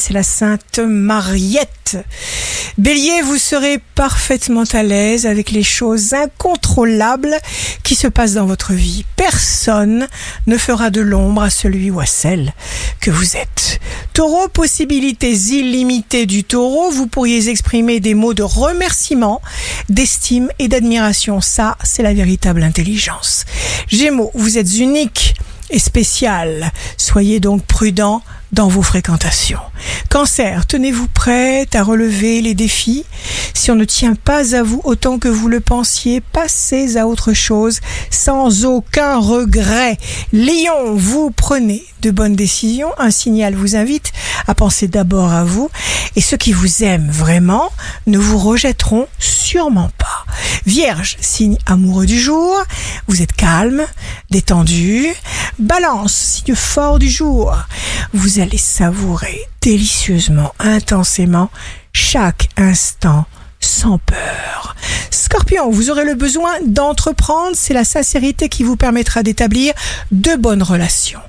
c'est 0.00 0.14
la 0.14 0.22
Sainte 0.22 0.78
Mariette. 0.78 1.98
Bélier, 2.78 3.20
vous 3.22 3.36
serez 3.36 3.78
parfaitement 3.94 4.64
à 4.72 4.82
l'aise 4.82 5.26
avec 5.26 5.50
les 5.50 5.62
choses 5.62 6.14
incontrôlables 6.14 7.36
qui 7.82 7.94
se 7.94 8.06
passent 8.06 8.34
dans 8.34 8.46
votre 8.46 8.72
vie. 8.72 9.04
Personne 9.16 10.08
ne 10.46 10.56
fera 10.56 10.88
de 10.88 11.02
l'ombre 11.02 11.42
à 11.42 11.50
celui 11.50 11.90
ou 11.90 12.00
à 12.00 12.06
celle 12.06 12.54
que 13.00 13.10
vous 13.10 13.36
êtes. 13.36 13.78
Taureau, 14.14 14.48
possibilités 14.48 15.32
illimitées 15.32 16.24
du 16.24 16.44
taureau, 16.44 16.90
vous 16.90 17.06
pourriez 17.06 17.50
exprimer 17.50 18.00
des 18.00 18.14
mots 18.14 18.34
de 18.34 18.42
remerciement, 18.42 19.42
d'estime 19.90 20.48
et 20.58 20.68
d'admiration. 20.68 21.42
Ça, 21.42 21.76
c'est 21.84 22.02
la 22.02 22.14
véritable 22.14 22.62
intelligence. 22.62 23.44
Gémeaux, 23.88 24.30
vous 24.34 24.56
êtes 24.56 24.78
unique 24.78 25.34
et 25.70 25.78
spécial. 25.78 26.72
Soyez 26.96 27.40
donc 27.40 27.64
prudent 27.64 28.22
dans 28.52 28.68
vos 28.68 28.82
fréquentations. 28.82 29.60
Cancer, 30.08 30.66
tenez-vous 30.66 31.06
prête 31.08 31.74
à 31.74 31.82
relever 31.82 32.40
les 32.40 32.54
défis. 32.54 33.04
Si 33.54 33.70
on 33.70 33.76
ne 33.76 33.84
tient 33.84 34.14
pas 34.14 34.56
à 34.56 34.62
vous 34.62 34.80
autant 34.84 35.18
que 35.18 35.28
vous 35.28 35.48
le 35.48 35.60
pensiez, 35.60 36.20
passez 36.20 36.96
à 36.96 37.06
autre 37.06 37.32
chose 37.32 37.80
sans 38.10 38.64
aucun 38.64 39.18
regret. 39.18 39.98
Lion, 40.32 40.94
vous 40.94 41.30
prenez 41.30 41.84
de 42.02 42.10
bonnes 42.10 42.36
décisions. 42.36 42.90
Un 42.98 43.10
signal 43.10 43.54
vous 43.54 43.76
invite 43.76 44.12
à 44.46 44.54
penser 44.54 44.88
d'abord 44.88 45.32
à 45.32 45.44
vous 45.44 45.70
et 46.16 46.20
ceux 46.20 46.36
qui 46.36 46.52
vous 46.52 46.82
aiment 46.82 47.10
vraiment 47.10 47.70
ne 48.06 48.18
vous 48.18 48.38
rejetteront 48.38 49.06
sûrement 49.18 49.90
pas. 49.98 50.26
Vierge, 50.66 51.16
signe 51.20 51.58
amoureux 51.66 52.06
du 52.06 52.18
jour, 52.18 52.56
vous 53.06 53.22
êtes 53.22 53.32
calme, 53.32 53.84
détendu. 54.30 55.06
Balance, 55.60 56.14
signe 56.14 56.54
fort 56.54 56.98
du 56.98 57.10
jour, 57.10 57.54
vous 58.14 58.40
allez 58.40 58.56
savourer 58.56 59.42
délicieusement, 59.60 60.54
intensément 60.58 61.50
chaque 61.92 62.48
instant 62.56 63.26
sans 63.60 63.98
peur. 63.98 64.74
Scorpion, 65.10 65.70
vous 65.70 65.90
aurez 65.90 66.06
le 66.06 66.14
besoin 66.14 66.50
d'entreprendre, 66.64 67.54
c'est 67.54 67.74
la 67.74 67.84
sincérité 67.84 68.48
qui 68.48 68.62
vous 68.62 68.76
permettra 68.76 69.22
d'établir 69.22 69.74
de 70.12 70.34
bonnes 70.34 70.62
relations. 70.62 71.20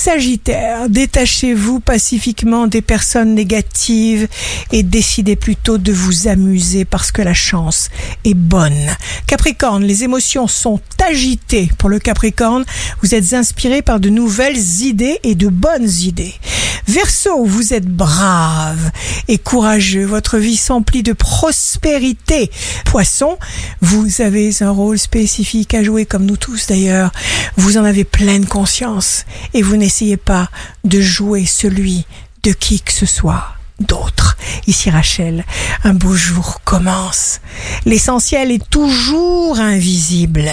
Sagittaire, 0.00 0.88
détachez-vous 0.88 1.80
pacifiquement 1.80 2.66
des 2.66 2.80
personnes 2.80 3.34
négatives 3.34 4.28
et 4.72 4.82
décidez 4.82 5.36
plutôt 5.36 5.76
de 5.76 5.92
vous 5.92 6.26
amuser 6.26 6.86
parce 6.86 7.12
que 7.12 7.20
la 7.20 7.34
chance 7.34 7.90
est 8.24 8.32
bonne. 8.32 8.96
Capricorne, 9.26 9.84
les 9.84 10.02
émotions 10.02 10.48
sont 10.48 10.80
agitées 11.06 11.70
pour 11.76 11.90
le 11.90 11.98
Capricorne, 11.98 12.64
vous 13.02 13.14
êtes 13.14 13.34
inspiré 13.34 13.82
par 13.82 14.00
de 14.00 14.08
nouvelles 14.08 14.80
idées 14.80 15.20
et 15.22 15.34
de 15.34 15.48
bonnes 15.48 15.90
idées. 15.90 16.32
Verseau, 16.88 17.44
vous 17.44 17.74
êtes 17.74 17.86
brave 17.86 18.90
et 19.28 19.38
courageux, 19.38 20.04
votre 20.04 20.38
vie 20.38 20.56
s'emplit 20.56 21.02
de 21.02 21.12
prospérité. 21.12 22.50
Poisson, 22.84 23.38
vous 23.80 24.22
avez 24.22 24.50
un 24.62 24.70
rôle 24.70 24.98
spécifique 24.98 25.74
à 25.74 25.84
jouer 25.84 26.06
comme 26.06 26.24
nous 26.24 26.38
tous 26.38 26.66
d'ailleurs. 26.66 27.12
Vous 27.60 27.76
en 27.76 27.84
avez 27.84 28.04
pleine 28.04 28.46
conscience 28.46 29.26
et 29.52 29.60
vous 29.60 29.76
n'essayez 29.76 30.16
pas 30.16 30.48
de 30.84 30.98
jouer 30.98 31.44
celui 31.44 32.06
de 32.42 32.52
qui 32.52 32.80
que 32.80 32.90
ce 32.90 33.04
soit 33.04 33.48
d'autre. 33.80 34.38
Ici 34.66 34.88
Rachel, 34.88 35.44
un 35.84 35.92
beau 35.92 36.14
jour 36.14 36.62
commence. 36.64 37.42
L'essentiel 37.84 38.50
est 38.50 38.66
toujours 38.70 39.60
invisible. 39.60 40.50